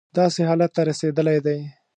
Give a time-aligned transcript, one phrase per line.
[0.17, 1.57] داسې حالت ته رسېدلی دی.